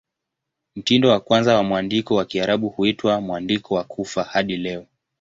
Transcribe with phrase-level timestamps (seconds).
[0.75, 4.85] Mtindo wa kwanza wa mwandiko wa Kiarabu huitwa "Mwandiko wa Kufa" hadi leo.